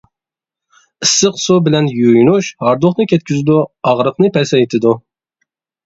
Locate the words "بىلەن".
1.67-1.91